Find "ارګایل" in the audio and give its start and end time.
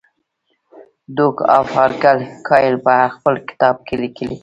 1.85-2.75